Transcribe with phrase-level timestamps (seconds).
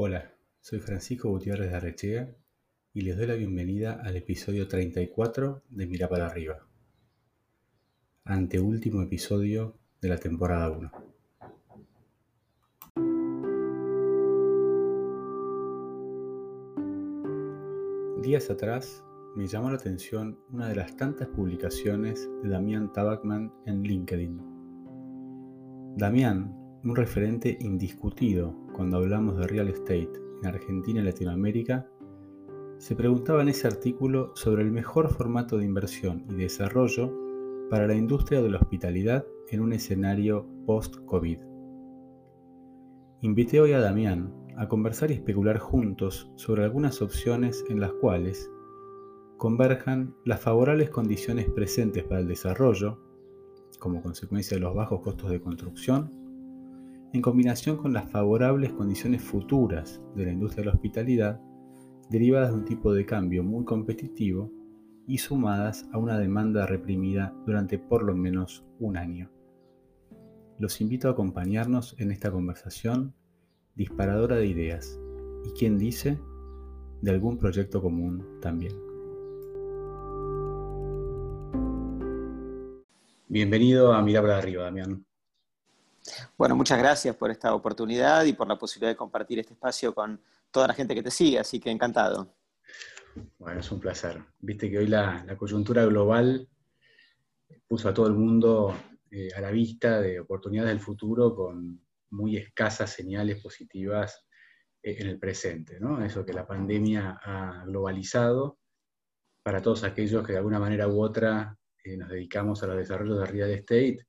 [0.00, 2.32] Hola, soy Francisco Gutiérrez de Arrechea
[2.94, 6.68] y les doy la bienvenida al episodio 34 de Mira para arriba,
[8.22, 10.92] anteúltimo episodio de la temporada 1.
[18.22, 19.02] Días atrás
[19.34, 25.96] me llamó la atención una de las tantas publicaciones de Damián Tabakman en LinkedIn.
[25.96, 26.54] Damián,
[26.84, 30.08] un referente indiscutido cuando hablamos de real estate
[30.40, 31.88] en Argentina y Latinoamérica,
[32.78, 37.12] se preguntaba en ese artículo sobre el mejor formato de inversión y desarrollo
[37.70, 41.40] para la industria de la hospitalidad en un escenario post-COVID.
[43.22, 48.48] Invité hoy a Damián a conversar y especular juntos sobre algunas opciones en las cuales
[49.38, 53.00] converjan las favorables condiciones presentes para el desarrollo,
[53.80, 56.17] como consecuencia de los bajos costos de construcción,
[57.12, 61.40] en combinación con las favorables condiciones futuras de la industria de la hospitalidad,
[62.10, 64.50] derivadas de un tipo de cambio muy competitivo
[65.06, 69.30] y sumadas a una demanda reprimida durante por lo menos un año.
[70.58, 73.14] Los invito a acompañarnos en esta conversación
[73.74, 74.98] disparadora de ideas
[75.46, 76.18] y, quien dice,
[77.00, 78.74] de algún proyecto común también.
[83.28, 85.07] Bienvenido a Mirar para arriba, Damián.
[86.36, 90.20] Bueno, muchas gracias por esta oportunidad y por la posibilidad de compartir este espacio con
[90.50, 92.34] toda la gente que te sigue, así que encantado.
[93.38, 94.22] Bueno, es un placer.
[94.38, 96.48] Viste que hoy la, coyuntura global
[97.66, 98.74] puso a todo el mundo
[99.10, 104.26] eh, a la vista de oportunidades del futuro con muy escasas señales positivas
[104.82, 106.02] eh, en el presente, ¿no?
[106.04, 108.58] Eso que la pandemia ha globalizado
[109.42, 113.18] para todos aquellos que de alguna manera u otra eh, nos dedicamos a los desarrollos
[113.20, 114.06] de real estate,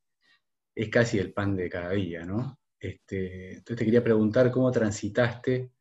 [0.75, 2.59] es casi el pan de cada día, ¿no?
[2.79, 5.71] Este, entonces te quería preguntar cómo transitaste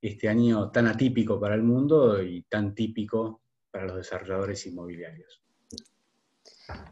[0.00, 5.42] este año tan atípico para el mundo y tan típico para los desarrolladores inmobiliarios.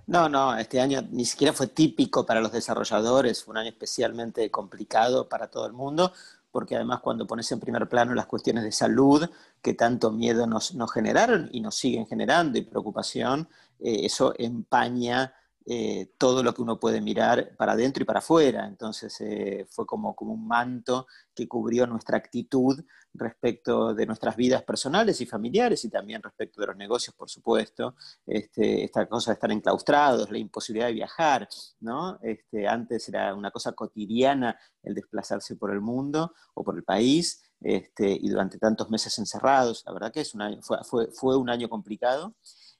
[0.06, 4.50] No, no, este año ni siquiera fue típico para los desarrolladores, fue un año especialmente
[4.50, 6.12] complicado para todo el mundo,
[6.50, 9.28] porque además cuando pones en primer plano las cuestiones de salud,
[9.60, 15.34] que tanto miedo nos, generaron y nos siguen generando y preocupación, eh, eso empaña
[15.68, 18.66] eh, todo lo que uno puede mirar para adentro y para afuera.
[18.68, 22.84] Entonces eh, fue como, como un manto que cubrió nuestra actitud
[23.14, 27.96] respecto de nuestras vidas personales y familiares y también respecto de los negocios, por supuesto.
[28.24, 31.48] Este, esta cosa de estar enclaustrados, la imposibilidad de viajar,
[31.80, 32.18] ¿no?
[32.22, 37.42] Este, antes era una cosa cotidiana el desplazarse por el mundo o por el país.
[37.60, 41.68] Este, y durante tantos meses encerrados, la verdad que es fue, fue, fue un año
[41.68, 42.36] complicado.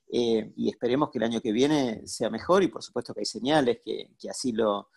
[0.08, 3.26] Eh, y esperemos que el año que viene sea mejor y por supuesto que hay
[3.26, 4.90] señales que, así lo,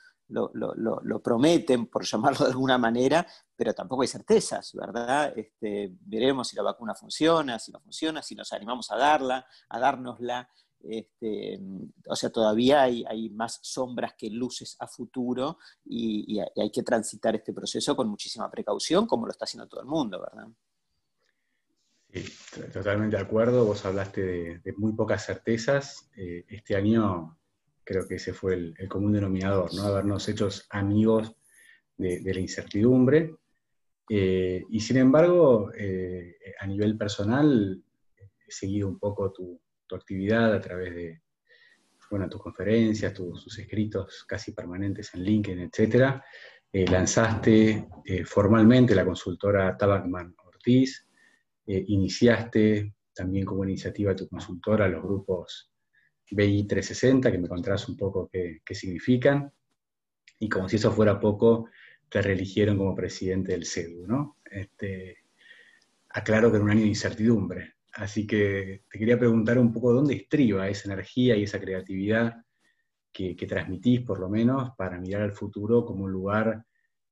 [1.23, 3.25] prometen, por llamarlo de alguna manera,
[3.55, 5.33] pero tampoco hay certezas, ¿verdad?
[5.35, 9.79] Este, veremos si la vacuna funciona, si no funciona, si nos animamos a darla, a
[9.79, 10.49] dárnosla.
[10.81, 11.59] Este,
[12.07, 17.35] o sea, todavía hay, hay, más sombras que luces a futuro y hay que transitar
[17.35, 20.47] este proceso con muchísima precaución, como lo está haciendo todo el mundo, ¿verdad?
[22.11, 22.25] Sí,
[22.73, 23.65] totalmente de acuerdo.
[23.65, 26.09] Vos hablaste de, muy pocas certezas.
[26.15, 27.37] Eh, este año
[27.83, 29.83] creo que ese fue el, común denominador, ¿no?
[29.83, 31.35] Habernos hecho amigos
[31.97, 33.35] de, la incertidumbre.
[34.09, 37.83] Eh, y sin embargo, eh, a nivel personal,
[38.17, 41.21] he seguido un poco tu, actividad a través de
[42.11, 46.21] bueno, tus conferencias, tus, escritos casi permanentes en LinkedIn, etc.
[46.91, 47.87] lanzaste
[48.23, 51.08] formalmente la consultora Tabacman Ortiz,
[51.71, 55.71] eh, iniciaste también como iniciativa tu consultora los grupos
[56.31, 59.53] BI 360, que me contarás un poco qué, significan,
[60.39, 61.69] y como si eso fuera poco,
[62.09, 64.37] te reeligieron como presidente del CEDU, ¿no?
[64.49, 65.17] Este,
[66.09, 70.15] aclaro que en un año de incertidumbre, así que te quería preguntar un poco dónde
[70.15, 72.43] estriba esa energía y esa creatividad
[73.11, 76.65] que, que transmitís, por lo menos, para mirar al futuro como un lugar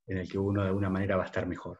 [0.07, 1.79] en el que uno de alguna manera va a estar mejor.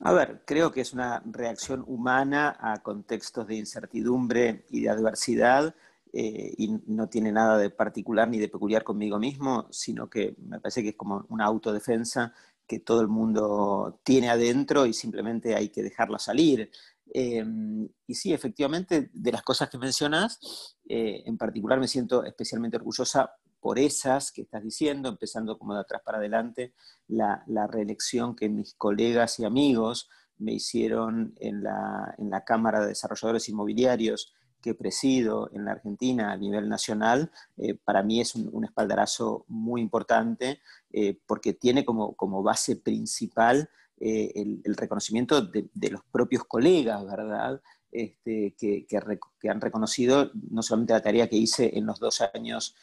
[0.00, 5.74] A ver, creo que es una reacción humana a contextos de incertidumbre y de adversidad
[6.12, 10.60] eh, y no tiene nada de particular ni de peculiar conmigo mismo, sino que me
[10.60, 12.32] parece que es como una autodefensa
[12.66, 16.70] que todo el mundo tiene adentro y simplemente hay que dejarla salir.
[17.12, 22.76] Em, y sí, efectivamente, de las cosas que mencionas, eh, en particular me siento especialmente
[22.76, 26.72] orgullosa por esas que estás diciendo, empezando como de atrás para adelante,
[27.08, 30.08] la, reelección que mis colegas y amigos
[30.38, 36.68] me hicieron en la, Cámara de Desarrolladores Inmobiliarios que presido en la Argentina a nivel
[36.68, 40.60] nacional, eh, para mí es un, espaldarazo muy importante
[40.92, 43.70] eh, porque tiene como, como, base principal
[44.00, 47.60] eh, el, reconocimiento de, los propios colegas, ¿verdad?
[47.90, 52.76] Este, que, que, han reconocido no solamente la tarea que hice en los dos años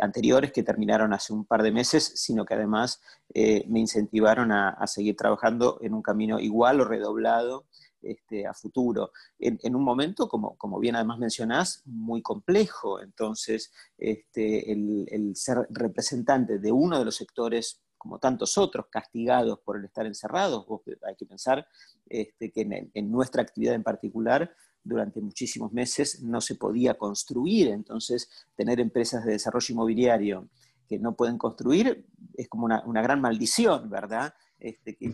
[0.00, 3.00] anteriores que terminaron hace un par de meses, sino que además
[3.34, 7.66] me incentivaron a, a seguir trabajando en un camino igual o redoblado
[8.02, 13.00] este, a futuro, en, un momento, como, como, bien además mencionás, muy complejo.
[13.00, 19.76] Entonces, este, el, ser representante de uno de los sectores como tantos otros, castigados por
[19.78, 20.66] el estar encerrados.
[21.06, 21.64] hay que pensar
[22.06, 24.52] este, que en, nuestra actividad en particular,
[24.84, 30.48] durante muchísimos meses no se podía construir, entonces tener empresas de desarrollo inmobiliario
[30.88, 34.34] que no pueden construir es como una, gran maldición, ¿verdad?
[34.58, 35.10] Este, que,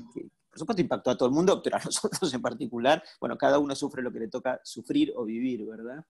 [0.50, 3.74] por supuesto impactó a todo el mundo, pero a nosotros en particular, bueno, cada uno
[3.74, 6.04] sufre lo que le toca sufrir o vivir, ¿verdad?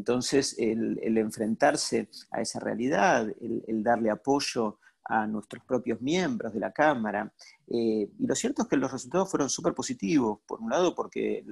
[0.00, 4.78] Entonces, el, enfrentarse a esa realidad, el darle apoyo
[5.10, 7.32] a nuestros propios miembros de la Cámara.
[7.66, 11.44] Eh, y lo cierto es que los resultados fueron súper positivos, por un lado porque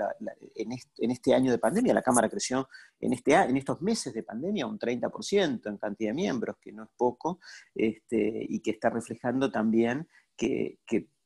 [0.54, 2.68] en, este, año de pandemia la Cámara creció
[3.00, 6.84] en, este, en estos meses de pandemia un 30% en cantidad de miembros, que no
[6.84, 7.40] es poco,
[7.74, 10.78] este, y que está reflejando también que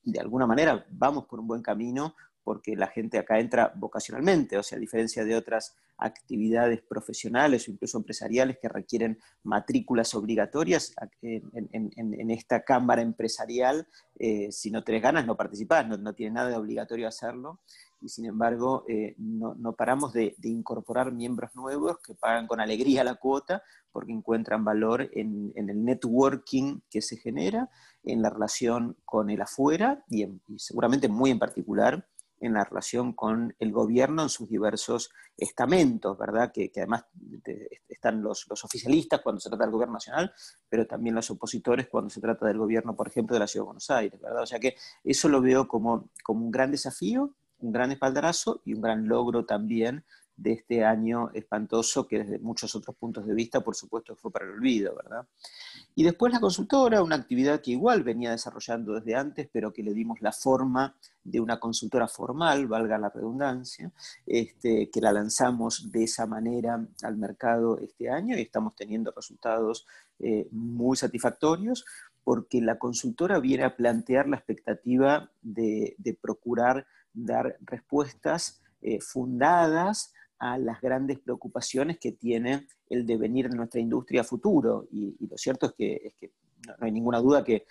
[0.04, 4.62] de alguna manera vamos por un buen camino porque la gente acá entra vocacionalmente, o
[4.62, 12.30] sea, a diferencia de otras actividades profesionales o incluso empresariales que requieren matrículas obligatorias, en,
[12.30, 13.86] esta cámara empresarial,
[14.18, 17.60] eh, si no tenés ganas, no participás, no, tiene nada de obligatorio hacerlo,
[18.00, 23.14] y sin embargo eh, no, paramos de, incorporar miembros nuevos que pagan con alegría la
[23.14, 23.62] cuota
[23.92, 27.70] porque encuentran valor en, el networking que se genera,
[28.02, 32.08] en la relación con el afuera y seguramente muy en particular
[32.42, 36.52] en la relación con el gobierno en sus diversos estamentos, ¿verdad?
[36.52, 37.04] Que, además
[37.88, 40.32] están los, oficialistas cuando se trata del gobierno nacional,
[40.68, 43.66] pero también los opositores cuando se trata del gobierno, por ejemplo, de la Ciudad de
[43.66, 44.42] Buenos Aires, ¿verdad?
[44.42, 44.74] O sea que
[45.04, 49.46] eso lo veo como, como un gran desafío, un gran espaldarazo y un gran logro
[49.46, 50.04] también
[50.42, 54.44] de este año espantoso que desde muchos otros puntos de vista, por supuesto, fue para
[54.44, 55.26] el olvido, ¿verdad?
[55.94, 59.94] Y después la consultora, una actividad que igual venía desarrollando desde antes, pero que le
[59.94, 63.92] dimos la forma de una consultora formal, valga la redundancia,
[64.26, 69.86] este, que la lanzamos de esa manera al mercado este año y estamos teniendo resultados
[70.18, 71.84] eh, muy satisfactorios
[72.24, 80.12] porque la consultora viene a plantear la expectativa de, procurar dar respuestas eh, fundadas
[80.42, 84.88] a las grandes preocupaciones que tiene el devenir de nuestra industria futuro.
[84.90, 86.32] Y, lo cierto es que,
[86.66, 87.64] no, hay ninguna duda que,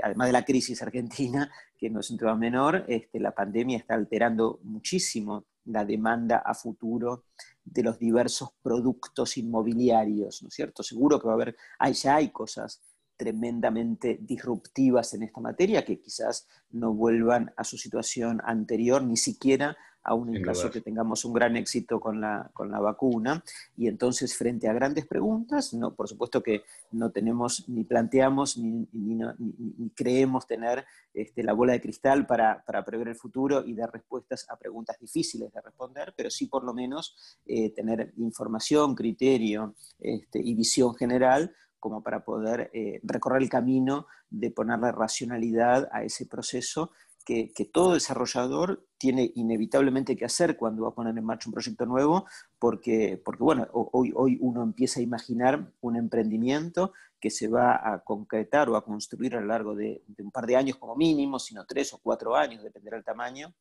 [0.00, 3.94] además de la crisis argentina, que no es un tema menor, este, la pandemia está
[3.94, 7.24] alterando muchísimo la demanda a futuro
[7.64, 10.84] de los diversos productos inmobiliarios, ¿no es cierto?
[10.84, 12.80] Seguro que va a haber, hay, ya hay cosas
[13.16, 19.76] tremendamente disruptivas en esta materia que quizás no vuelvan a su situación anterior, ni siquiera
[20.04, 23.42] aún en caso que tengamos un gran éxito con la, con la vacuna.
[23.76, 28.86] Y entonces, frente a grandes preguntas, no, por supuesto que no tenemos, ni planteamos, ni,
[28.92, 30.84] ni, creemos tener
[31.14, 34.98] este, la bola de cristal para, para, prever el futuro y dar respuestas a preguntas
[34.98, 40.94] difíciles de responder, pero sí por lo menos eh, tener información, criterio este, y visión
[40.94, 46.92] general como para poder eh, recorrer el camino de ponerle racionalidad a ese proceso
[47.24, 51.86] que, todo desarrollador tiene inevitablemente que hacer cuando va a poner en marcha un proyecto
[51.86, 52.26] nuevo,
[52.58, 58.02] porque, porque bueno, hoy, hoy uno empieza a imaginar un emprendimiento que se va a
[58.02, 61.64] concretar o a construir a lo largo de, un par de años como mínimo, sino
[61.64, 63.54] tres o cuatro años, dependerá del tamaño,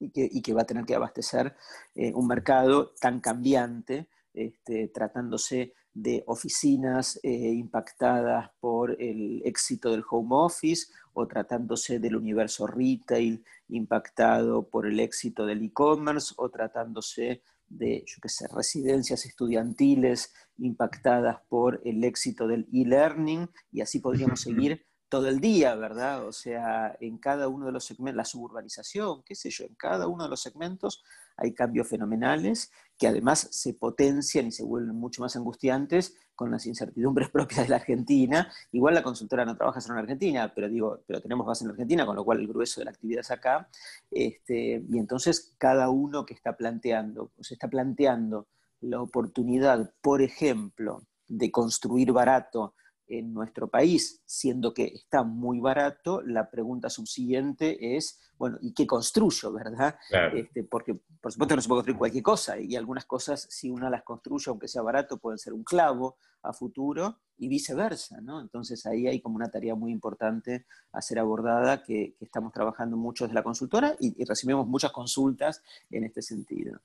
[0.00, 1.56] y que, y que va a tener que abastecer
[1.94, 10.04] eh, un mercado tan cambiante, este, tratándose de oficinas eh, impactadas por el éxito del
[10.08, 17.42] home office o tratándose del universo retail impactado por el éxito del e-commerce o tratándose
[17.68, 24.40] de, yo qué sé, residencias estudiantiles impactadas por el éxito del e-learning y así podríamos
[24.40, 26.26] seguir todo el día, ¿verdad?
[26.26, 30.06] O sea, en cada uno de los segmentos, la suburbanización, qué sé yo, en cada
[30.06, 31.02] uno de los segmentos
[31.36, 36.66] hay cambios fenomenales que además se potencian y se vuelven mucho más angustiantes con las
[36.66, 41.20] incertidumbres propias de la Argentina.Igual la consultora no trabaja solo en Argentina, pero digo, pero
[41.20, 43.68] tenemos base en Argentina, con lo cual el grueso de la actividad es acá.
[44.10, 48.46] Este, y entonces cada uno que está planteando, se está planteando
[48.80, 52.74] la oportunidad, por ejemplo, de construir barato
[53.08, 58.86] en nuestro país, siendo que está muy barato, la pregunta subsiguiente es, bueno, ¿y qué
[58.86, 59.96] construyo, verdad?
[60.34, 63.90] Este, porque por supuesto no se puede construir cualquier cosa, y algunas cosas, si una
[63.90, 68.40] las construye, aunque sea barato, pueden ser un clavo a futuro, y viceversa, ¿no?
[68.40, 73.24] Entonces ahí hay como una tarea muy importante a ser abordada, que, estamos trabajando mucho
[73.24, 76.80] desde la consultora y recibimos muchas consultas en este sentido.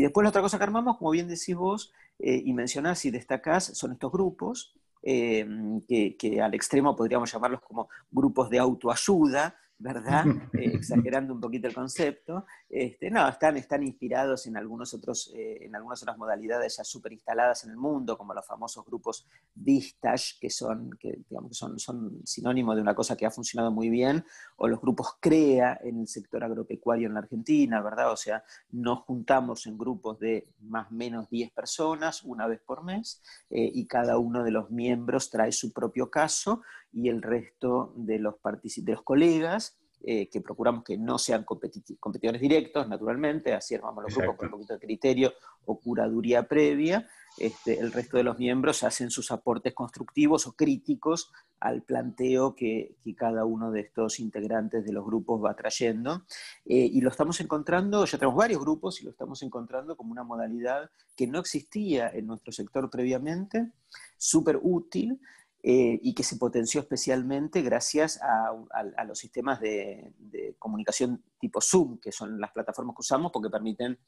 [0.00, 3.10] Y después la otra cosa que armamos, como bien decís vos, eh, y mencionás y
[3.10, 5.46] destacás, son estos grupos, eh,
[5.86, 10.24] que, que, al extremo podríamos llamarlos como grupos de autoayuda, ¿verdad?
[10.52, 12.44] Eh, exagerando un poquito el concepto.
[12.68, 17.12] Este, no, están, están inspirados en, algunos otros, eh, en algunas otras modalidades ya súper
[17.12, 22.20] instaladas en el mundo, como los famosos grupos Vistage, que, son, que, digamos, son, son
[22.24, 24.24] sinónimo de una cosa que ha funcionado muy bien,
[24.56, 28.12] o los grupos CREA en el sector agropecuario en la Argentina, ¿verdad?
[28.12, 32.82] O sea, nos juntamos en grupos de más o menos 10 personas una vez por
[32.82, 37.92] mes, eh, y cada uno de los miembros trae su propio caso, y el resto
[37.96, 43.74] de los, de los colegas eh, que procuramos que no sean competidores directos, naturalmente, así
[43.74, 45.34] armamos los grupos con un poquito de criterio
[45.66, 47.06] o curaduría previa.
[47.36, 51.30] Este, el resto de los miembros hacen sus aportes constructivos o críticos
[51.60, 56.24] al planteo que, cada uno de estos integrantes de los grupos va trayendo.
[56.64, 60.24] Eh, y lo estamos encontrando, ya tenemos varios grupos y lo estamos encontrando como una
[60.24, 63.70] modalidad que no existía en nuestro sector previamente,
[64.16, 65.20] súper útil
[65.62, 70.14] eh, y que se potenció especialmente gracias a, los sistemas de,
[70.58, 73.98] comunicación tipo Zoom, que son las plataformas que usamos porque permiten,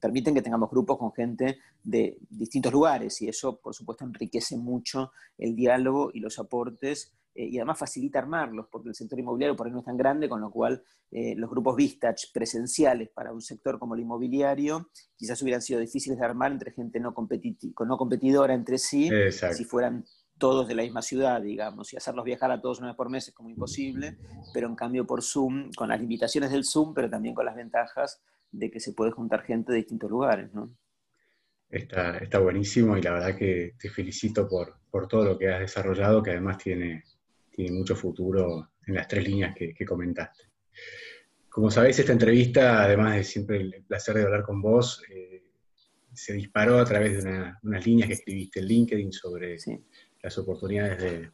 [0.00, 5.12] permiten que tengamos grupos con gente de distintos lugares y eso, por supuesto, enriquece mucho
[5.38, 9.66] el diálogo y los aportes eh, y además facilita armarlos porque el sector inmobiliario por
[9.66, 13.42] ahí no es tan grande, con lo cual eh, los grupos Vistach presenciales para un
[13.42, 18.54] sector como el inmobiliario quizás hubieran sido difíciles de armar entre gente no, no competidora
[18.54, 20.04] entre sí, si fueran
[20.38, 23.28] todos de la misma ciudad, digamos, y hacerlos viajar a todos una vez por mes
[23.28, 24.16] es como imposible,
[24.52, 28.20] pero en cambio por Zoom, con las limitaciones del Zoom, pero también con las ventajas
[28.50, 30.74] de que se puede juntar gente de distintos lugares, ¿no?
[31.68, 35.60] Está, está buenísimo y la verdad que te felicito por, por, todo lo que has
[35.60, 37.02] desarrollado, que además tiene,
[37.50, 40.44] tiene mucho futuro en las tres líneas que, comentaste.
[41.48, 45.42] Como sabéis, esta entrevista, además de siempre el placer de hablar con vos, eh,
[46.12, 49.56] se disparó a través de unas líneas que escribiste en LinkedIn sobre
[50.26, 51.30] las oportunidades de,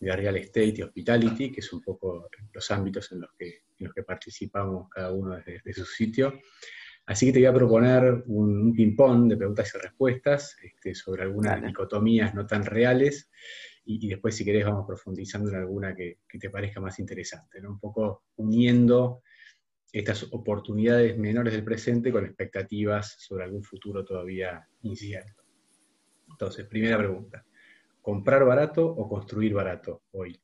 [0.00, 4.02] real estate y hospitality, que es un poco los ámbitos en los que, los que
[4.02, 6.40] participamos cada uno desde, su sitio.
[7.06, 11.62] Así que te voy a proponer un, ping-pong de preguntas y respuestas este, sobre algunas
[11.64, 13.30] dicotomías no tan reales
[13.84, 18.24] y, después si querés vamos profundizando en alguna que, te parezca más interesante, un poco
[18.34, 19.22] uniendo
[19.92, 25.44] estas oportunidades menores del presente con expectativas sobre algún futuro todavía incierto.
[26.28, 27.46] Entonces, primera pregunta
[28.06, 30.40] comprar barato o construir barato hoy?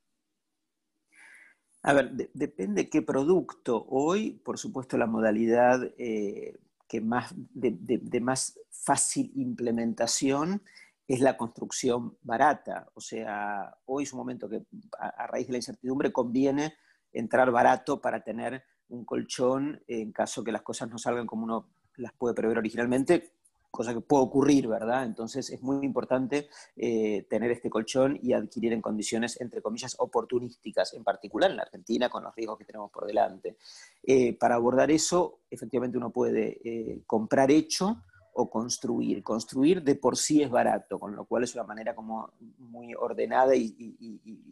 [1.85, 3.87] A ver, depende qué producto.
[3.89, 10.65] Hoy, por supuesto, la modalidad eh, que más, de, más fácil implementación
[11.07, 12.91] es la construcción barata.
[12.95, 14.65] O sea, hoy es un momento que
[14.99, 16.75] a, raíz de la incertidumbre conviene
[17.13, 21.71] entrar barato para tener un colchón en caso que las cosas no salgan como uno
[21.95, 23.35] las puede prever originalmente,
[23.73, 25.05] cosa que puede ocurrir, ¿verdad?
[25.05, 30.93] Entonces es muy importante eh, tener este colchón y adquirir en condiciones, entre comillas, oportunísticas,
[30.93, 33.57] en particular en la Argentina, con los riesgos que tenemos por delante.
[34.03, 37.97] Eh, para abordar eso, efectivamente uno puede eh, comprar hecho
[38.35, 39.23] o construir.
[39.23, 43.55] Construir de por sí es barato, con lo cual es una manera como muy ordenada
[43.55, 43.73] y,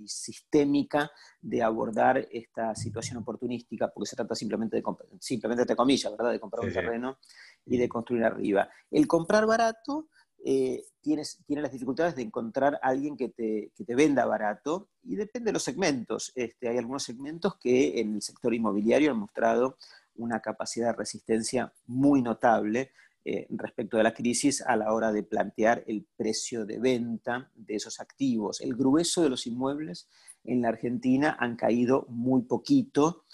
[0.07, 1.11] sistémica
[1.41, 4.83] de abordar esta situación oportunística, porque se trata simplemente de,
[5.21, 6.33] simplemente de comillas, ¿verdad?
[6.33, 7.19] De comprar un terreno
[7.67, 8.69] y de construir arriba.
[8.91, 10.09] El comprar barato
[10.45, 11.23] eh, tiene
[11.63, 15.53] las dificultades de encontrar a alguien que te, que te, venda barato y depende de
[15.53, 16.33] los segmentos.
[16.35, 19.77] Este, hay algunos segmentos que en el sector inmobiliario han mostrado
[20.17, 22.91] una capacidad de resistencia muy notable
[23.23, 27.75] eh, respecto de la crisis a la hora de plantear el precio de venta de
[27.75, 28.63] esos activos.
[28.63, 30.09] El grueso de los inmuebles
[30.45, 33.25] en la Argentina han caído muy poquito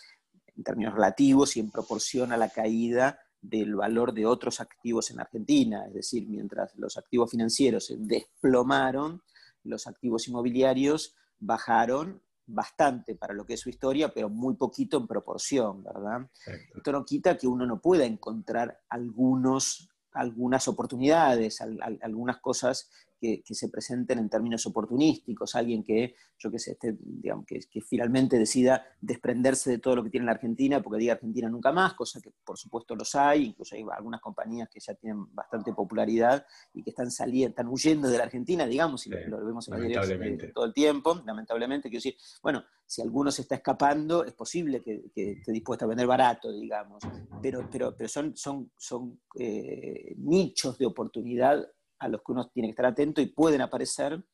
[0.57, 5.21] en términos relativos y en proporción a la caída del valor de otros activos en
[5.21, 5.87] Argentina.
[5.87, 9.23] Es decir, mientras los activos financieros se desplomaron,
[9.65, 15.07] los activos inmobiliarios bajaron bastante para lo que es su historia, pero muy poquito en
[15.07, 16.31] proporción, ¿verdad?
[16.75, 22.89] Esto no quita que uno no pueda encontrar algunos, algunas oportunidades, algunas cosas
[23.19, 28.39] que, se presenten en términos oportunísticos, alguien que, yo qué sé, este, digamos, que, finalmente
[28.39, 32.21] decida desprenderse de todo lo que tiene la Argentina, porque diga Argentina nunca más, cosa
[32.21, 36.45] que por supuesto los hay, incluso hay algunas compañías que ya tienen bastante popularidad
[36.75, 39.81] y que están saliendo, están huyendo de la Argentina, digamos, y lo, vemos en la
[39.81, 44.81] dirección todo el tiempo, lamentablemente, quiero decir, bueno, si alguno se está escapando, es posible
[44.81, 47.03] que, esté dispuesto a vender barato, digamos,
[47.43, 51.67] pero, pero, pero son, son, son eh, nichos de oportunidad
[51.99, 54.25] a los que uno tiene que estar atento y pueden aparecer,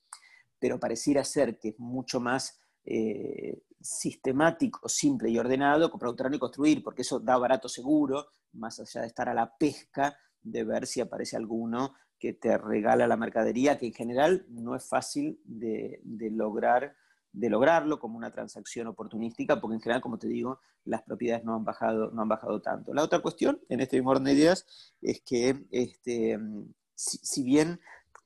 [0.59, 6.37] pero pareciera ser que es mucho más eh, sistemático, simple y ordenado comprar un terreno
[6.37, 10.65] y construir, porque eso da barato seguro, más allá de estar a la pesca, de
[10.65, 15.41] ver si aparece alguno que te regala la mercadería, que en general no es fácil
[15.45, 16.01] de,
[16.31, 16.95] lograr
[17.33, 21.55] de lograrlo como una transacción oportunística, porque en general, como te digo, las propiedades no
[21.55, 22.93] han bajado, no han bajado tanto.
[22.93, 26.39] La otra cuestión, en este mismo orden de ideas, es que este,
[27.03, 27.81] si, bien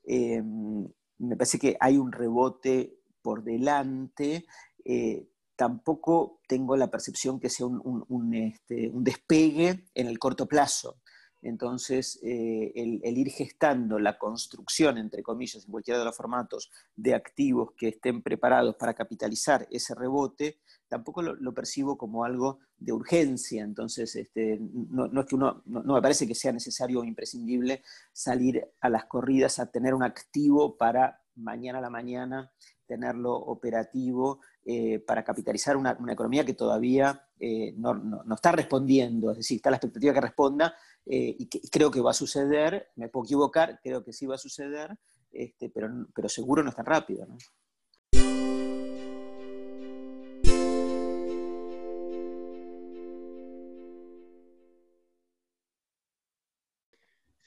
[0.05, 4.45] eh, me parece que hay un rebote por delante,
[4.85, 10.97] eh, tampoco tengo la percepción que sea un, este, despegue en el corto plazo.
[11.41, 17.13] Entonces, eh, el, ir gestando la construcción, entre comillas, en cualquiera de los formatos de
[17.13, 23.63] activos que estén preparados para capitalizar ese rebote, tampoco lo, percibo como algo de urgencia.
[23.63, 28.65] Entonces, este, no, es que uno, no, me parece que sea necesario o imprescindible salir
[28.81, 32.51] a las corridas a tener un activo para mañana a la mañana
[32.87, 39.57] tenerlo operativo eh, para capitalizar una, economía que todavía eh, no, está respondiendo, es decir,
[39.57, 40.73] está la expectativa que responda
[41.05, 44.39] eh, y, creo que va a suceder, me puedo equivocar, creo que sí va a
[44.39, 44.97] suceder,
[45.31, 47.25] este, pero, pero seguro no es tan rápido.
[47.25, 47.37] ¿no?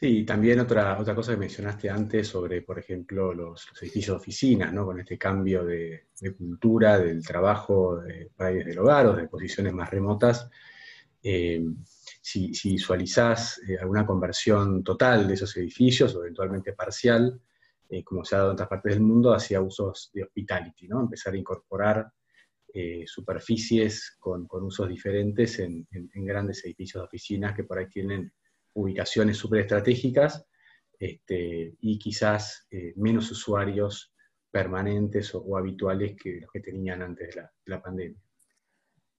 [0.02, 4.72] Sí, también otra, otra cosa que mencionaste antes sobre, por ejemplo, los, edificios de oficinas,
[4.72, 4.86] ¿no?
[4.86, 6.06] con este cambio de,
[6.38, 10.48] cultura del trabajo de, desde el hogar o de posiciones más remotas.
[11.22, 11.62] Eh,
[12.22, 17.38] si, visualizás eh, alguna conversión total de esos edificios o eventualmente parcial,
[17.90, 21.02] eh, como se ha dado en otras partes del mundo, hacia usos de hospitality, ¿no?
[21.02, 22.10] empezar a incorporar
[23.04, 25.86] superficies con, usos diferentes en
[26.24, 28.32] grandes edificios de oficinas que por ahí tienen
[28.74, 30.46] ubicaciones súper estratégicas
[30.98, 34.12] este, y quizás eh, menos usuarios
[34.50, 38.20] permanentes o, habituales que los que tenían antes de la, pandemia.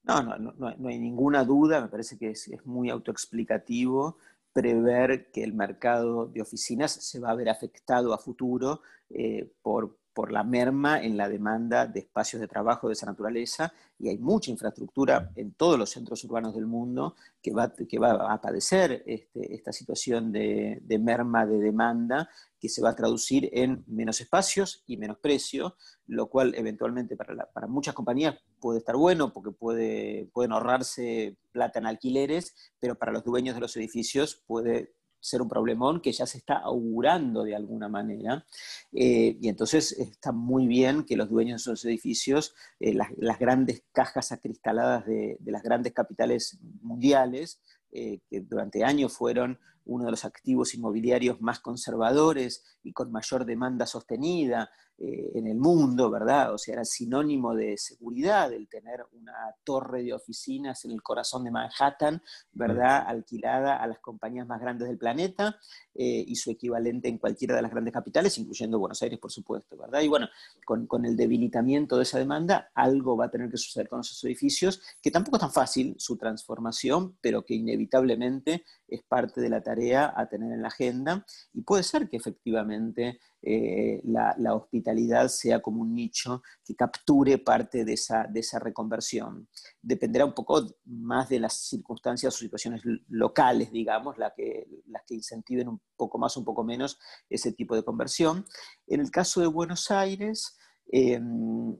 [0.04, 4.18] No, no, no, no, hay ninguna duda, me parece que es, muy autoexplicativo
[4.52, 9.98] prever que el mercado de oficinas se va a ver afectado a futuro eh, por,
[10.14, 14.18] por la merma en la demanda de espacios de trabajo de esa naturaleza y hay
[14.18, 19.02] mucha infraestructura en todos los centros urbanos del mundo que va, que va a padecer
[19.06, 22.28] este, esta situación de, merma de demanda
[22.60, 27.46] que se va a traducir en menos espacios y menos precio, lo cual eventualmente para,
[27.46, 33.12] para muchas compañías puede estar bueno porque puede, pueden ahorrarse plata en alquileres, pero para
[33.12, 37.54] los dueños de los edificios puede ser un problemón que ya se está augurando de
[37.54, 38.44] alguna manera.
[38.92, 43.84] Eh, y entonces está muy bien que los dueños de esos edificios, eh, las, grandes
[43.92, 47.60] cajas acristaladas de, las grandes capitales mundiales,
[47.92, 53.44] eh, que durante años fueron uno de los activos inmobiliarios más conservadores y con mayor
[53.44, 54.70] demanda sostenida
[55.04, 56.54] eh, en el mundo, ¿verdad?
[56.54, 59.34] O sea, era sinónimo de seguridad el tener una
[59.64, 63.02] torre de oficinas en el corazón de Manhattan, ¿verdad?
[63.08, 65.58] Alquilada a las compañías más grandes del planeta
[65.92, 69.76] eh, y su equivalente en cualquiera de las grandes capitales, incluyendo Buenos Aires, por supuesto,
[69.76, 70.02] ¿verdad?
[70.02, 70.28] Y bueno,
[70.64, 74.22] con, con el debilitamiento de esa demanda, algo va a tener que suceder con esos
[74.22, 79.64] edificios, que tampoco es tan fácil su transformación, pero que inevitablemente es parte de la
[79.64, 85.60] tarea a tener en la agenda y puede ser que efectivamente eh, la, hospitalidad sea
[85.60, 89.48] como un nicho que capture parte de esa, de esa reconversión.
[89.80, 95.14] Dependerá un poco más de las circunstancias o situaciones locales, digamos, la que, las que
[95.14, 98.46] incentiven un poco más un poco menos ese tipo de conversión.
[98.86, 100.56] En el caso de Buenos Aires,
[100.94, 101.74] Em,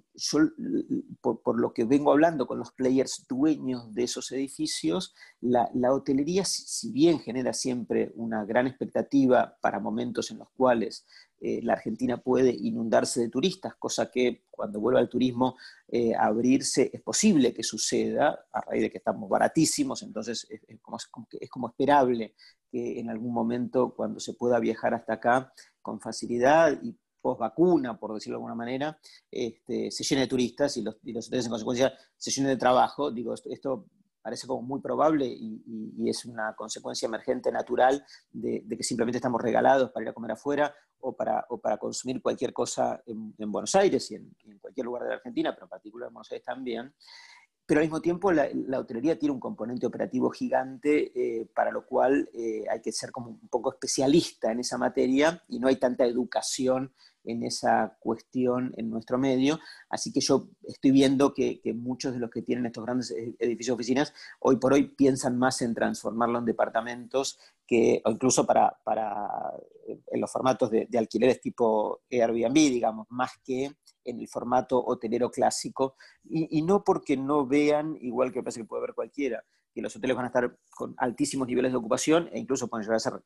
[1.20, 6.90] por, lo que vengo hablando con los players dueños de esos edificios, la, hotelería, si,
[6.92, 11.04] bien genera siempre una gran expectativa para momentos en los cuales
[11.40, 15.56] eh, la Argentina puede inundarse de turistas, cosa que cuando vuelva el turismo
[15.88, 20.80] eh, a abrirse es posible que suceda, a raíz de que estamos baratísimos, entonces es,
[20.80, 20.96] como,
[21.38, 22.34] es como esperable
[22.70, 27.98] que en algún momento cuando se pueda viajar hasta acá con facilidad y post vacuna,
[27.98, 28.98] por decirlo de alguna manera,
[29.30, 33.10] este, se llena de turistas y los, y en consecuencia se llena de trabajo.
[33.10, 33.86] Digo, esto,
[34.20, 39.90] parece como muy probable y, es una consecuencia emergente natural de, que simplemente estamos regalados
[39.90, 44.16] para ir a comer afuera o para, para consumir cualquier cosa en, Buenos Aires y
[44.16, 46.92] en, cualquier lugar de la Argentina, pero en particular en Buenos Aires también
[47.64, 52.28] pero al mismo tiempo la, hotelería tiene un componente operativo gigante, eh, para lo cual
[52.34, 56.04] eh, hay que ser como un poco especialista en esa materia y no hay tanta
[56.04, 56.92] educación
[57.24, 59.58] en esa cuestión en nuestro medio.
[59.88, 63.74] Así que yo estoy viendo que, muchos de los que tienen estos grandes e-, edificios
[63.74, 68.76] oficinas hoy por hoy piensan más en transformarlo en departamentos que, o incluso para,
[69.86, 73.70] en los formatos de, alquileres tipo Airbnb, digamos, más que
[74.04, 78.82] en el formato hotelero clásico, y, no porque no vean, igual que parece que puede
[78.82, 82.68] ver cualquiera, que los hoteles van a estar con altísimos niveles de ocupación e incluso
[82.68, 83.22] pueden llegar a ser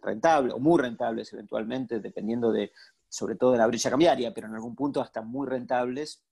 [0.00, 2.72] rentables o muy rentables eventualmente, dependiendo de,
[3.08, 6.22] sobre todo de la brecha cambiaria, pero en algún punto hasta muy rentables,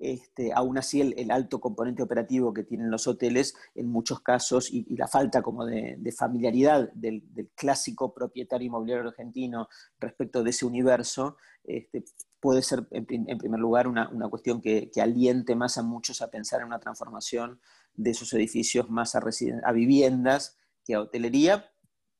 [0.00, 4.84] este, aún así el, alto componente operativo que tienen los hoteles en muchos casos y,
[4.94, 7.24] la falta como de, familiaridad del,
[7.56, 12.04] clásico propietario inmobiliario argentino respecto de ese universo, este,
[12.38, 13.04] puede ser en,
[13.38, 17.60] primer lugar una, cuestión que, aliente más a muchos a pensar en una transformación
[17.94, 19.20] de esos edificios más a,
[19.64, 21.70] a viviendas que a hotelería,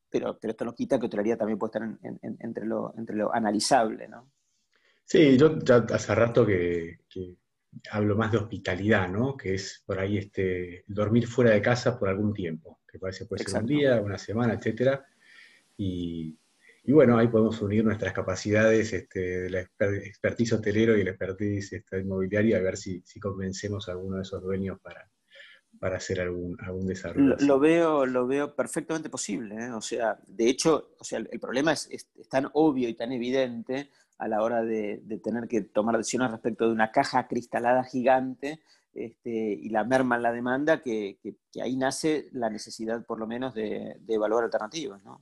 [0.09, 1.97] pero, pero esto no quita que hotelería también puede estar
[2.39, 4.31] entre, lo, entre lo analizable, ¿no?
[5.05, 6.99] Sí, yo ya hace rato que
[7.91, 9.35] hablo más de hospitalidad, ¿no?
[9.35, 13.43] Que es por ahí este, dormir fuera de casa por algún tiempo, que parece puede
[13.43, 15.05] ser un día, una semana, etcétera.
[15.77, 16.37] Y,
[16.87, 22.57] bueno, ahí podemos unir nuestras capacidades este, de la expertise hotelero y la expertise inmobiliaria
[22.57, 25.09] a ver si, convencemos a alguno de esos dueños para,
[25.79, 27.35] para hacer algún, algún desarrollo.
[27.39, 29.55] Lo, veo, lo veo perfectamente posible.
[29.55, 29.71] ¿eh?
[29.71, 33.89] O sea, de hecho, o sea, el, problema es, es, tan obvio y tan evidente
[34.17, 38.59] a la hora de, tener que tomar decisiones respecto de una caja cristalada gigante
[38.93, 41.19] este, y la merma en la demanda, que,
[41.61, 45.01] ahí nace la necesidad por lo menos de, evaluar alternativas.
[45.03, 45.21] ¿no?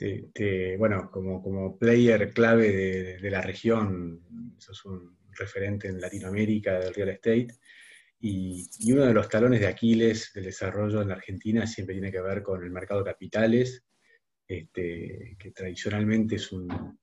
[0.00, 0.32] Sí,
[0.78, 4.22] bueno, como, como, player clave de, de, la región,
[4.56, 7.48] sos un referente en Latinoamérica del real estate.
[8.18, 12.22] Y, uno de los talones de Aquiles del desarrollo en la Argentina siempre tiene que
[12.22, 13.84] ver con el mercado de capitales,
[14.48, 16.98] este, que tradicionalmente es un,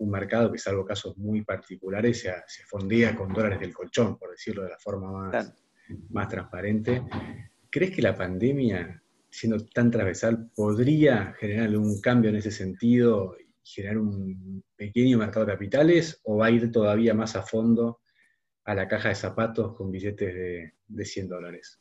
[0.00, 4.64] mercado que, salvo casos muy particulares, se, se, fondea con dólares del colchón, por decirlo
[4.64, 5.54] de la forma más,
[6.10, 7.02] más transparente.
[7.70, 9.01] ¿Crees que la pandemia,
[9.32, 15.46] siendo tan transversal, podría generar un cambio en ese sentido y generar un pequeño mercado
[15.46, 18.00] de capitales o va a ir todavía más a fondo
[18.64, 21.80] a la caja de zapatos con billetes de, de 100 dólares?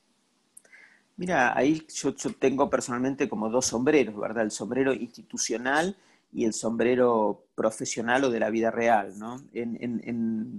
[1.17, 4.43] Mira, ahí yo, tengo personalmente como dos sombreros, ¿verdad?
[4.45, 5.95] El sombrero institucional
[6.31, 9.37] y el sombrero profesional o de la vida real, ¿no?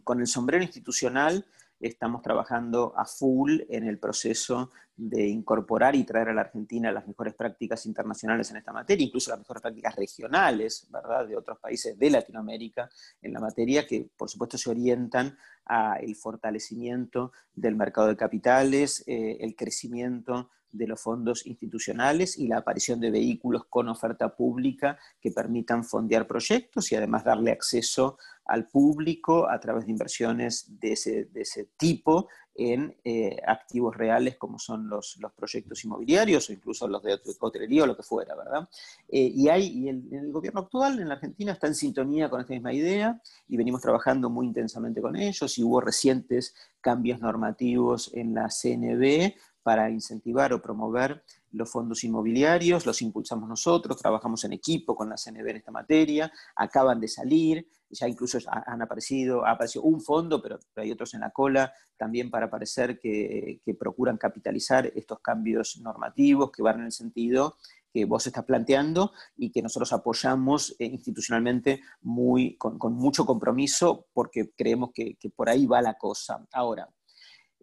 [0.05, 1.47] con el sombrero institucional
[1.81, 7.07] estamos trabajando a full en el proceso de incorporar y traer a la Argentina las
[7.07, 11.99] mejores prácticas internacionales en esta materia, incluso las mejores prácticas regionales, ¿verdad?, de otros países
[11.99, 12.91] de Latinoamérica
[13.23, 19.03] en la materia, que por supuesto se orientan a el fortalecimiento del mercado de capitales,
[19.07, 24.99] eh, el crecimiento de los fondos institucionales y la aparición de vehículos con oferta pública
[25.21, 30.93] que permitan fondear proyectos y además darle acceso al público a través de inversiones de
[30.93, 36.53] ese, de ese tipo en eh, activos reales como son los, los, proyectos inmobiliarios o
[36.53, 38.69] incluso los de hotelería o lo que fuera, ¿verdad?
[39.09, 42.53] Eh, y, hay, y el, gobierno actual en la Argentina está en sintonía con esta
[42.53, 48.35] misma idea y venimos trabajando muy intensamente con ellos y hubo recientes cambios normativos en
[48.35, 54.95] la CNB para incentivar o promover los fondos inmobiliarios, los impulsamos nosotros, trabajamos en equipo
[54.95, 59.85] con la CNB en esta materia, acaban de salir, ya incluso han aparecido, ha aparecido
[59.85, 65.21] un fondo, pero, hay otros en la cola también para aparecer que, procuran capitalizar estos
[65.21, 67.57] cambios normativos que van en el sentido
[67.93, 74.51] que vos estás planteando y que nosotros apoyamos eh, institucionalmente muy, con, mucho compromiso porque
[74.57, 76.47] creemos que, que por ahí va la cosa.
[76.53, 76.89] Ahora,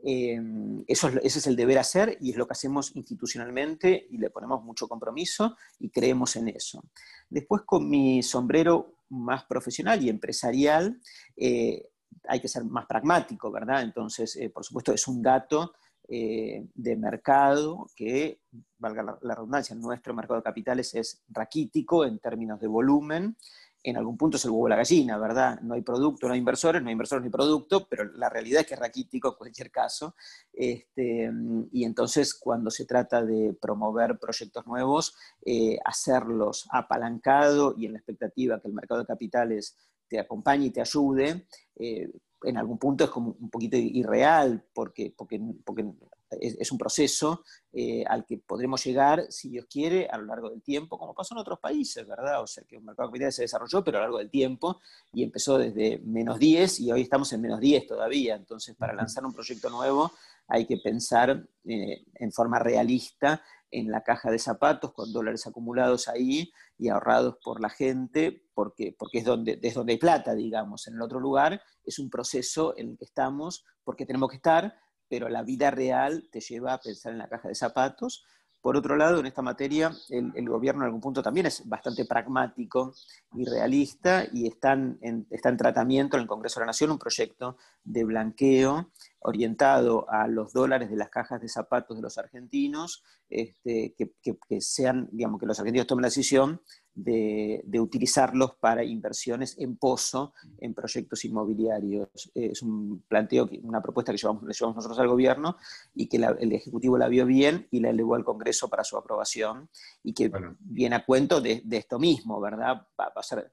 [0.03, 4.29] Em, eso ese es el deber hacer y es lo que hacemos institucionalmente y le
[4.29, 6.83] ponemos mucho compromiso y creemos en eso.
[7.29, 10.99] Después con mi sombrero más profesional y empresarial,
[11.35, 11.89] eh,
[12.27, 13.81] hay que ser más pragmático, ¿verdad?
[13.81, 15.73] Entonces, eh, por supuesto, es un dato
[16.07, 18.39] eh, de mercado que,
[18.77, 23.37] valga la, redundancia, nuestro mercado de capitales es raquítico en términos de volumen
[23.83, 25.59] en algún punto es el huevo la gallina, ¿verdad?
[25.61, 28.67] No hay producto, no hay inversores, no hay inversores ni producto, pero la realidad es
[28.67, 30.15] que es raquítico en cualquier caso.
[30.51, 31.31] Este,
[31.71, 35.15] y entonces cuando se trata de promover proyectos nuevos,
[35.45, 40.71] eh, hacerlos apalancado y en la expectativa que el mercado de capitales te acompañe y
[40.71, 42.11] te ayude, eh,
[42.43, 45.85] en algún punto es como un poquito irreal, porque, porque, porque
[46.31, 50.61] es, un proceso eh, al que podremos llegar, si Dios quiere, a lo largo del
[50.61, 52.41] tiempo, como pasó en otros países, ¿verdad?
[52.41, 54.79] O sea, que un mercado de capitales se desarrolló, pero a lo largo del tiempo,
[55.13, 58.35] y empezó desde menos 10 y hoy estamos en menos 10 todavía.
[58.35, 60.11] Entonces, para lanzar un proyecto nuevo
[60.49, 66.07] hay que pensar eh, en forma realista en la caja de zapatos con dólares acumulados
[66.07, 70.87] ahí y ahorrados por la gente, porque, porque es, donde, es donde hay plata, digamos.
[70.87, 74.75] En el otro lugar es un proceso en el que estamos porque tenemos que estar,
[75.09, 78.25] pero la vida real te lleva a pensar en la caja de zapatos.
[78.61, 82.93] Por otro lado, en esta materia, el, gobierno en algún punto también es bastante pragmático
[83.33, 88.03] y realista y está en tratamiento en el Congreso de la Nación un proyecto de
[88.03, 94.11] blanqueo orientado a los dólares de las cajas de zapatos de los argentinos, este, que,
[94.21, 96.61] que, sean, digamos, que los argentinos tomen la decisión
[97.03, 102.09] de, utilizarlos para inversiones en pozo en proyectos inmobiliarios.
[102.33, 105.57] Es un planteo, una propuesta que llevamos, le llevamos nosotros al gobierno
[105.95, 109.69] y que el Ejecutivo la vio bien y la elevó al Congreso para su aprobación
[110.03, 112.87] y que viene a cuento de, esto mismo, ¿verdad?
[112.99, 113.51] Va, a ser,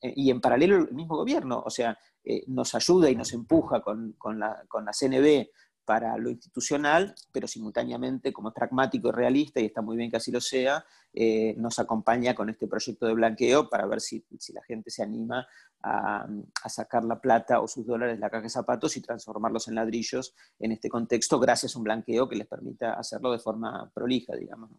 [0.00, 4.12] y en paralelo el mismo gobierno, o sea, eh, nos ayuda y nos empuja con,
[4.18, 5.48] con, la, con la CNB
[5.86, 10.16] para lo institucional, pero simultáneamente, como es pragmático y realista, y está muy bien que
[10.16, 14.22] así lo sea, eh, nos acompaña con este proyecto de blanqueo para ver si,
[14.52, 15.46] la gente se anima
[15.82, 16.26] a,
[16.68, 20.34] sacar la plata o sus dólares de la caja de zapatos y transformarlos en ladrillos
[20.58, 24.70] en este contexto, gracias a un blanqueo que les permita hacerlo de forma prolija, digamos.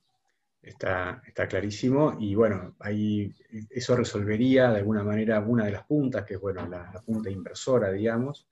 [0.62, 3.34] Está, está clarísimo y bueno, ahí
[3.70, 7.90] eso resolvería de alguna manera una de las puntas, que es bueno, la punta inversora,
[7.92, 8.46] digamos,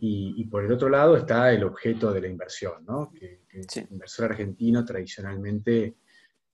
[0.00, 3.10] y, por el otro lado está el objeto de la inversión, ¿no?
[3.12, 5.96] que, el inversor argentino tradicionalmente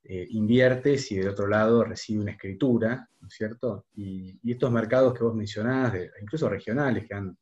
[0.03, 3.87] eh, invierte si del otro lado recibe una escritura, ¿no es cierto?
[3.97, 7.37] Y, estos mercados que vos mencionás, incluso regionales, que han,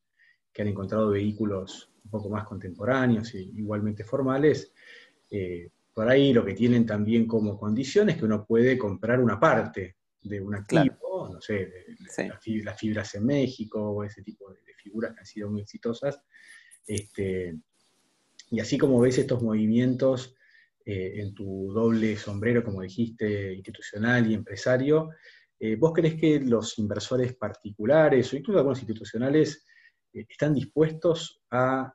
[0.52, 4.72] que han encontrado vehículos un poco más contemporáneos e igualmente formales,
[5.30, 9.38] eh, por ahí lo que tienen también como condición es que uno puede comprar una
[9.38, 11.70] parte de un activo, no sé,
[12.64, 16.20] las fibras en México o ese tipo de, figuras que han sido muy exitosas.
[16.86, 17.56] Este,
[18.50, 20.34] y así como ves estos movimientos
[20.84, 25.10] eh, en tu doble sombrero, como dijiste, institucional y empresario,
[25.58, 29.64] eh, ¿vos crees que los inversores particulares o incluso algunos institucionales
[30.12, 31.94] eh, están dispuestos a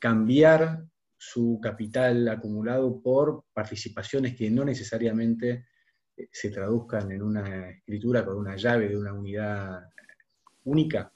[0.00, 0.84] cambiar
[1.16, 5.66] su capital acumulado por participaciones que no necesariamente
[6.32, 9.84] se traduzcan en una escritura con una llave de una unidad
[10.64, 11.12] única?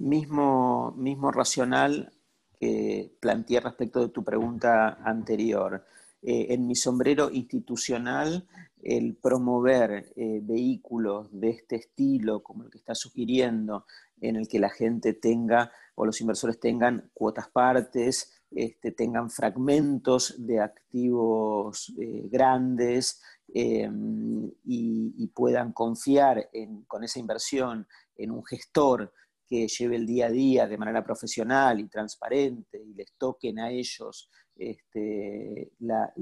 [0.00, 2.12] Mismo, mismo racional
[2.58, 5.84] que planteé respecto de tu pregunta anterior.
[6.22, 8.46] Eh, en mi sombrero institucional,
[8.82, 13.86] el promover eh, vehículos de este estilo, como el que está sugiriendo,
[14.20, 20.34] en el que la gente tenga o los inversores tengan cuotas partes, este, tengan fragmentos
[20.38, 26.50] de activos eh, grandes em, y, puedan confiar
[26.86, 27.86] con esa inversión
[28.16, 29.12] en un gestor
[29.50, 33.68] que lleve el día a día de manera profesional y transparente y les toquen a
[33.68, 36.12] ellos este, la,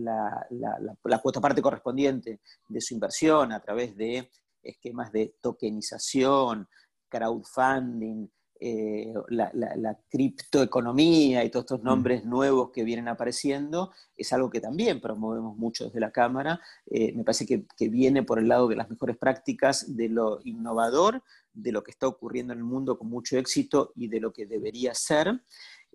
[1.20, 4.30] cuota parte correspondiente de su inversión a través de
[4.62, 6.66] esquemas de tokenización,
[7.10, 8.28] crowdfunding,
[8.60, 11.84] eh, la, criptoeconomía y todos estos mm.
[11.84, 16.60] nombres nuevos que vienen apareciendo, es algo que también promovemos mucho desde la Cámara.
[16.86, 20.40] Eh, me parece que, que, viene por el lado de las mejores prácticas, de lo
[20.44, 21.22] innovador
[21.58, 24.46] de lo que está ocurriendo en el mundo con mucho éxito y de lo que
[24.46, 25.42] debería ser,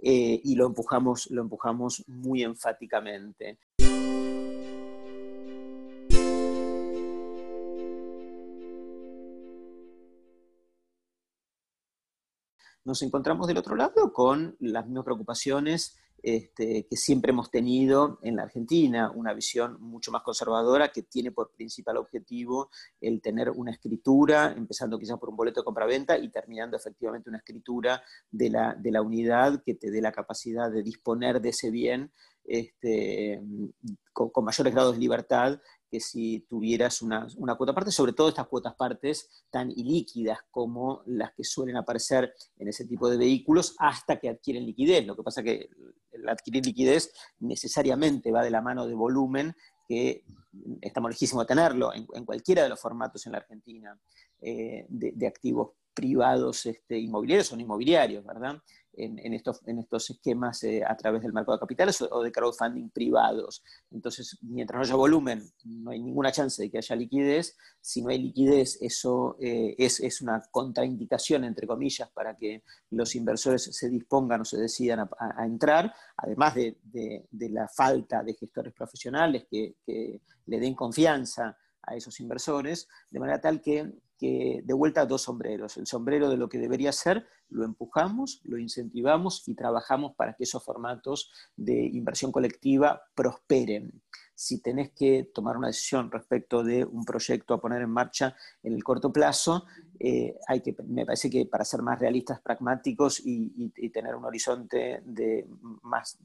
[0.01, 3.59] eh, y lo empujamos, lo empujamos muy enfáticamente.
[12.85, 18.37] Nos encontramos del otro lado con las mismas preocupaciones este, que siempre hemos tenido en
[18.37, 22.69] la Argentina, una visión mucho más conservadora que tiene por principal objetivo
[23.01, 27.39] el tener una escritura, empezando quizás por un boleto de compraventa y terminando efectivamente una
[27.39, 31.69] escritura de la, de la unidad que te dé la capacidad de disponer de ese
[31.69, 32.09] bien
[32.45, 33.41] este,
[34.13, 35.59] con, con, mayores grados de libertad
[35.93, 41.03] que si tuvieras una, una, cuota parte, sobre todo estas cuotas partes tan ilíquidas como
[41.05, 45.05] las que suelen aparecer en ese tipo de vehículos hasta que adquieren liquidez.
[45.05, 45.69] Lo que pasa que
[46.11, 49.55] el adquirir liquidez necesariamente va de la mano de volumen
[49.87, 50.25] que
[50.81, 53.95] estamos lejísimos de tenerlo en, cualquiera de los formatos en la Argentina
[54.41, 58.61] eh, de, activos privados este, inmobiliarios no inmobiliarios, ¿verdad?
[58.95, 62.89] en, estos, en estos esquemas eh, a través del mercado de capitales o, de crowdfunding
[62.89, 63.63] privados.
[63.91, 67.57] Entonces, mientras no haya volumen, no hay ninguna chance de que haya liquidez.
[67.81, 73.63] Si no hay liquidez, eso eh, es, una contraindicación, entre comillas, para que los inversores
[73.63, 79.75] se dispongan o se decidan a, entrar, además de, la falta de gestores profesionales que
[79.85, 83.93] le den confianza a esos inversores, de manera tal que
[84.63, 85.77] de vuelta dos sombreros.
[85.77, 90.43] El sombrero de lo que debería ser, lo empujamos, lo incentivamos y trabajamos para que
[90.43, 94.01] esos formatos de inversión colectiva prosperen.
[94.35, 98.73] Si tenés que tomar una decisión respecto de un proyecto a poner en marcha en
[98.73, 99.65] el corto plazo,
[99.99, 105.01] eh, hay que, me parece que para ser más realistas, pragmáticos y, tener un horizonte
[105.05, 105.47] de
[105.83, 106.17] más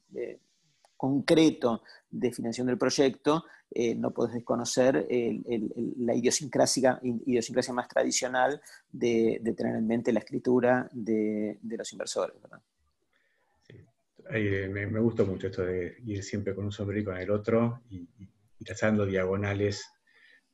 [0.99, 5.07] concreto de financiación del proyecto, eh, no puedes desconocer
[5.99, 12.37] la idiosincrasia, idiosincrasia más tradicional de, tener en mente la escritura de, los inversores.
[14.31, 18.07] me, gusta mucho esto de ir siempre con un sombrero y con el otro y,
[18.65, 19.87] trazando diagonales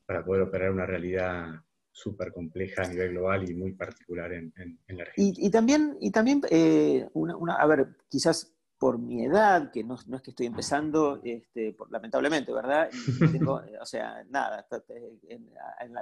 [0.05, 4.53] para poder operar una realidad súper compleja a nivel global y muy particular en,
[4.89, 5.33] la región.
[5.37, 8.54] Y, también, y también eh, una, a ver, quizás
[8.85, 12.91] por mi edad, que no, es que estoy empezando, este, lamentablemente, ¿verdad?
[13.81, 14.67] o sea, nada,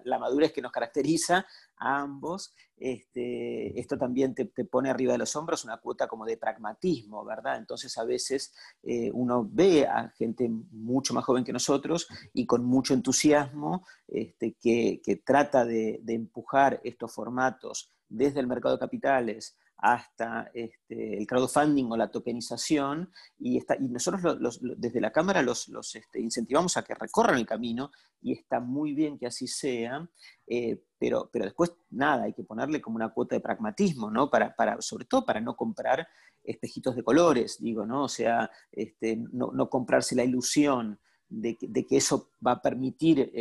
[0.03, 5.37] la, madurez que nos caracteriza a ambos, este, esto también te, pone arriba de los
[5.37, 7.59] hombros una cuota como de pragmatismo, ¿verdad?
[7.59, 12.64] Entonces a veces eh, uno ve a gente mucho más joven que nosotros y con
[12.64, 19.57] mucho entusiasmo este, que, trata de, de empujar estos formatos desde el mercado de capitales
[19.83, 24.38] hasta este, el crowdfunding o la tokenización, y, nosotros
[24.77, 27.90] desde la Cámara los, este, incentivamos a que recorran el camino,
[28.21, 30.09] y está muy bien que así sea,
[30.47, 34.31] eh, pero, pero después, nada, hay que ponerle como una cuota de pragmatismo, ¿no?
[34.31, 36.07] Para, para, sobre todo para no comprar
[36.45, 38.05] espejitos de colores, digo, ¿no?
[38.05, 43.33] O sea, este, no, comprarse la ilusión de que, eso va a permitir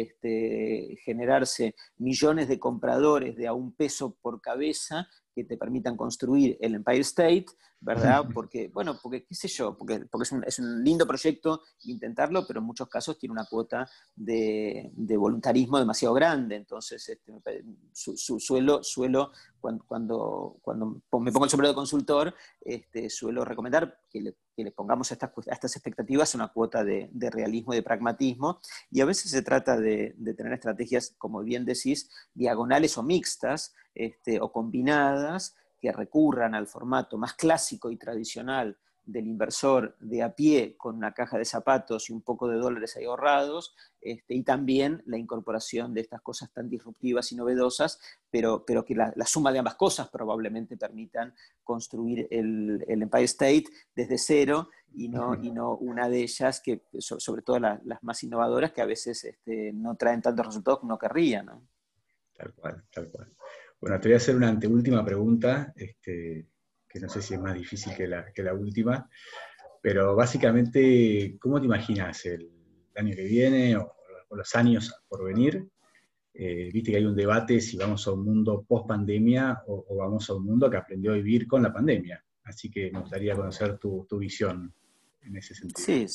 [1.04, 6.76] generarse millones de compradores de a un peso por cabeza que te permitan construir el
[6.76, 7.46] Empire State,
[7.82, 8.24] ¿verdad?
[8.34, 12.65] Porque, bueno, porque, qué sé yo, porque, porque es, un, lindo proyecto intentarlo, pero en
[12.65, 16.56] muchos casos tiene una cuota de, voluntarismo demasiado grande.
[16.56, 17.34] Entonces, este,
[17.94, 24.72] suelo, suelo cuando, cuando, me pongo el sombrero de consultor, este, suelo recomendar que le,
[24.72, 28.60] pongamos a estas, estas expectativas una cuota de, realismo y de pragmatismo.
[28.91, 33.74] Y a veces se trata de, de tener estrategias, como bien decís, diagonales o mixtas,
[33.96, 40.36] este, o combinadas que recurran al formato más clásico y tradicional del inversor de a
[40.36, 44.44] pie con una caja de zapatos y un poco de dólares ahí ahorrados, este, y
[44.44, 49.52] también la incorporación de estas cosas tan disruptivas y novedosas, pero, pero que la, suma
[49.52, 53.65] de ambas cosas probablemente permitan construir el, Empire State
[53.96, 58.72] desde cero y no, y no una de ellas, que sobre todo las más innovadoras,
[58.72, 61.44] que a veces este, no traen tantos resultados como uno querría.
[62.38, 63.28] Tal cual, tal cual.
[63.82, 66.48] Bueno, te voy a hacer una anteúltima pregunta, este,
[66.88, 69.10] que no sé si es más difícil que la, última,
[69.82, 72.48] pero básicamente, ¿cómo te imaginas el
[72.96, 73.91] año que viene o,
[74.30, 75.67] los años por venir?
[76.32, 80.30] Eh, viste que hay un debate si vamos a un mundo post pandemia o, vamos
[80.30, 82.24] a un mundo que aprendió a vivir con la pandemia.
[82.44, 84.72] Así que me gustaría conocer tu, visión
[85.22, 85.84] en ese sentido.
[85.84, 86.06] Sí,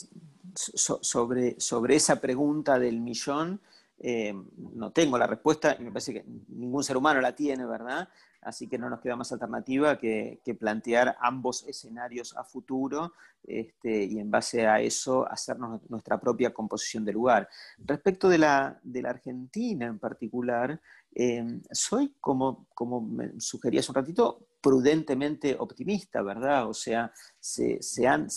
[0.55, 3.61] sobre, sobre esa pregunta del millón,
[3.98, 8.09] eh, no tengo la respuesta y me parece que ningún ser humano la tiene, ¿verdad?
[8.42, 14.20] Así que no nos queda más alternativa que, plantear ambos escenarios a futuro este, y
[14.20, 17.48] en base a eso hacernos nuestra propia composición de lugar.
[17.78, 20.80] Respecto de la, Argentina en particular,
[21.14, 26.68] eh, soy, como, como me sugerías un ratito, prudentemente optimista, ¿verdad?
[26.68, 27.80] O sea, se,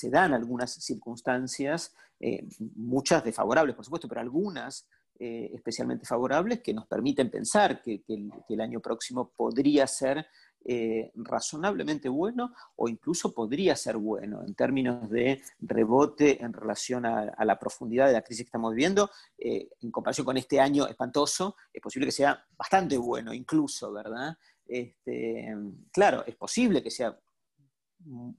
[0.09, 4.87] dan algunas circunstancias, eh, muchas desfavorables, por supuesto, pero algunas
[5.21, 10.25] eh, especialmente favorables que nos permiten pensar que, el, año próximo podría ser
[10.63, 17.35] eh, razonablemente bueno o incluso podría ser bueno en términos de rebote en relación a,
[17.43, 19.09] la profundidad de la crisis que estamos viviendo.
[19.37, 24.37] Eh, en comparación con este año espantoso, es posible que sea bastante bueno incluso, ¿verdad?
[24.65, 25.53] Este,
[25.91, 27.19] claro, es posible que sea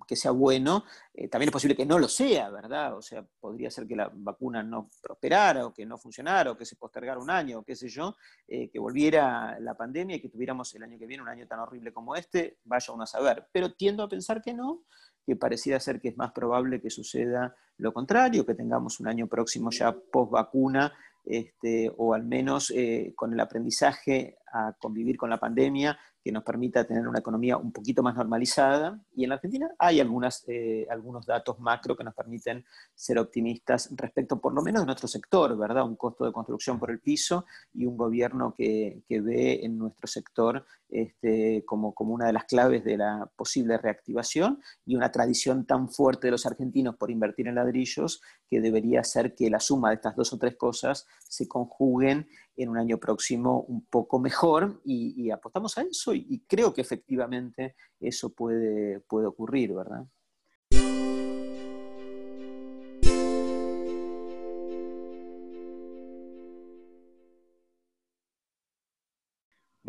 [0.07, 2.97] que sea bueno, eh, también es posible que no lo sea, ¿verdad?
[2.97, 6.65] O sea, podría ser que la vacuna no prosperara o que no funcionara o que
[6.65, 8.17] se postergara un año o qué sé yo,
[8.49, 11.61] eh, que volviera la pandemia y que tuviéramos el año que viene un año tan
[11.61, 13.47] horrible como este, vaya uno a saber.
[13.53, 14.85] Pero tiendo a pensar que no,
[15.27, 19.27] que pareciera ser que es más probable que suceda lo contrario, que tengamos un año
[19.27, 20.93] próximo ya post vacuna
[21.25, 26.43] este, o al menos eh, con el aprendizaje a convivir con la pandemia, que nos
[26.43, 29.01] permita tener una economía un poquito más normalizada.
[29.15, 32.65] Y en la Argentina hay algunas, eh, algunos datos macro que nos permiten
[32.95, 35.85] ser optimistas respecto, por lo menos, de nuestro sector, ¿verdad?
[35.85, 40.07] Un costo de construcción por el piso y un gobierno que, que ve en nuestro
[40.07, 45.65] sector este, como, como una de las claves de la posible reactivación y una tradición
[45.65, 49.91] tan fuerte de los argentinos por invertir en ladrillos que debería ser que la suma
[49.91, 54.81] de estas dos o tres cosas se conjuguen en un año próximo un poco mejor
[54.85, 60.07] y, apostamos a eso y, creo que efectivamente eso puede, puede ocurrir, ¿verdad?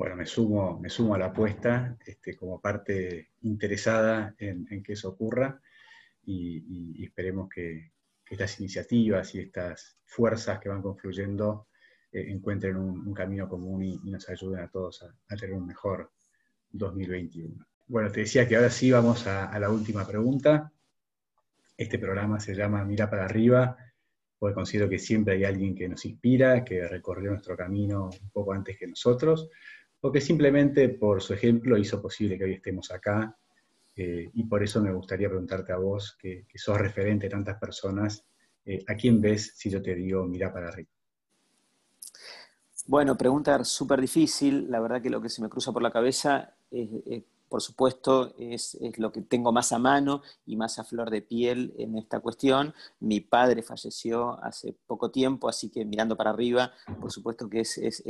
[0.01, 5.09] Bueno, me sumo, me sumo a la apuesta este, como parte interesada en, que eso
[5.09, 5.61] ocurra
[6.23, 7.91] y, esperemos que,
[8.27, 11.67] estas iniciativas y estas fuerzas que van confluyendo
[12.11, 16.11] encuentren un, camino común y, nos ayuden a todos a, tener un mejor
[16.71, 17.65] 2021.
[17.87, 20.71] Bueno, te decía que ahora sí vamos a, la última pregunta.
[21.77, 23.77] Este programa se llama Mira para arriba,
[24.37, 28.53] porque considero que siempre hay alguien que nos inspira, que recorrió nuestro camino un poco
[28.53, 29.49] antes que nosotros,
[30.01, 33.35] o que simplemente por su ejemplo hizo posible que hoy estemos acá.
[33.95, 38.25] Eh, y por eso me gustaría preguntarte a vos, que, sos referente de tantas personas,
[38.65, 40.89] eh, ¿a quién ves si yo te digo mira para arriba?
[42.87, 44.69] Bueno, pregunta súper difícil.
[44.69, 48.77] La verdad que lo que se me cruza por la cabeza es, por supuesto, es,
[48.97, 52.73] lo que tengo más a mano y más a flor de piel en esta cuestión.
[52.99, 58.03] Mi padre falleció hace poco tiempo, así que mirando para arriba, por supuesto que es,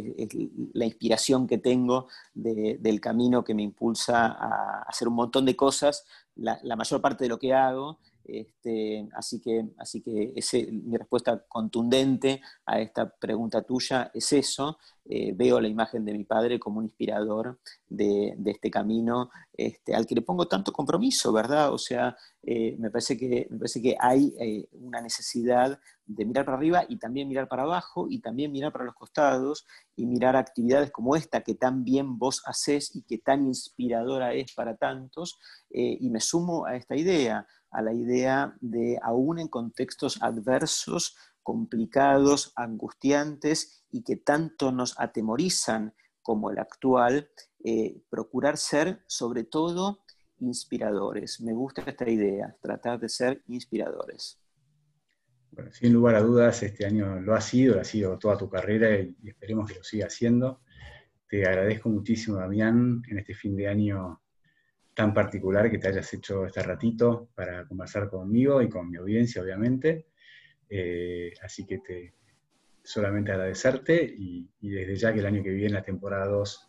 [0.73, 6.05] la inspiración que tengo del camino que me impulsa a hacer un montón de cosas,
[6.35, 7.99] la mayor parte de lo que hago
[8.39, 10.33] este, así que, así que
[10.71, 14.77] mi respuesta contundente a esta pregunta tuya es eso.
[15.05, 17.59] Eh, veo la imagen de mi padre como un inspirador
[17.89, 21.73] de, este camino este, al que le pongo tanto compromiso, ¿verdad?
[21.73, 26.45] O sea, eh, me, parece que, me parece que hay eh, una necesidad de mirar
[26.45, 29.65] para arriba y también mirar para abajo y también mirar para los costados
[29.95, 34.53] y mirar actividades como esta que tan bien vos haces y que tan inspiradora es
[34.53, 35.39] para tantos.
[35.69, 42.53] y me sumo a esta idea a la idea de, aún en contextos adversos, complicados,
[42.55, 47.29] angustiantes y que tanto nos atemorizan como el actual,
[47.63, 50.03] eh, procurar ser sobre todo
[50.39, 51.41] inspiradores.
[51.41, 54.39] Me gusta esta idea, tratar de ser inspiradores.
[55.51, 58.49] Bueno, sin lugar a dudas, este año lo ha sido, lo ha sido toda tu
[58.49, 60.61] carrera y, esperemos que lo siga haciendo.
[61.27, 64.21] Te agradezco muchísimo, Damián, en este fin de año
[65.01, 69.41] tan particular que te hayas hecho este ratito para conversar conmigo y con mi audiencia,
[69.41, 70.05] obviamente.
[70.69, 72.13] Eh, así que te
[72.83, 76.67] solamente agradecerte y, desde ya que el año que viene, la temporada 2,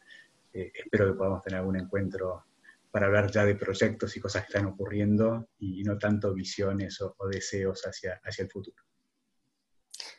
[0.55, 2.47] eh, espero que podamos tener algún encuentro
[2.91, 7.14] para hablar ya de proyectos y cosas que están ocurriendo y no tanto visiones o,
[7.28, 8.83] deseos hacia, hacia el futuro.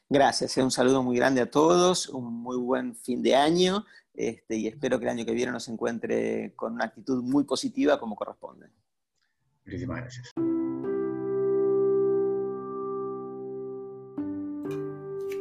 [0.10, 4.58] Gracias, eh, un saludo muy grande a todos, un muy buen fin de año este,
[4.58, 8.16] y espero que el año que viene nos encuentre con una actitud muy positiva como
[8.16, 8.68] corresponde.
[9.66, 10.32] Muchísimas gracias.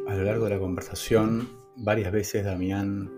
[0.07, 3.11] A lo largo de la conversación, varias veces Damián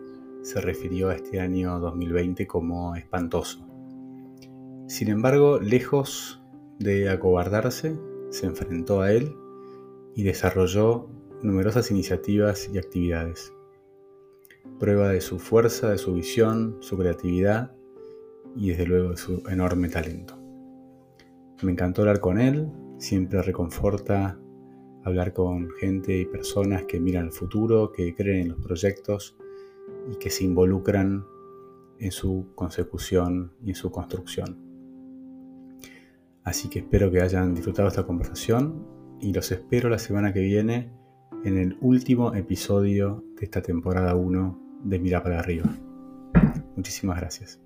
[0.44, 3.66] se refirió a este año 2020 como espantoso.
[4.88, 6.42] Sin embargo, lejos
[6.80, 7.98] de acobardarse,
[8.30, 9.36] se enfrentó a él
[10.16, 11.10] y desarrolló
[11.46, 13.54] numerosas iniciativas y actividades
[14.80, 17.72] prueba de su fuerza, de su visión, su creatividad
[18.56, 20.38] y desde luego de su enorme talento.
[21.62, 24.40] Me encantó hablar con él, siempre reconforta
[25.04, 29.38] hablar con gente y personas que miran el futuro, que creen en los proyectos
[30.12, 31.26] y que se involucran
[32.00, 34.58] en su consecución y en su construcción.
[36.44, 38.86] Así que espero que hayan disfrutado esta conversación
[39.22, 40.92] y los espero la semana que viene
[41.46, 45.66] en el último episodio de esta temporada 1 de Mirar para arriba.
[46.76, 47.65] Muchísimas gracias.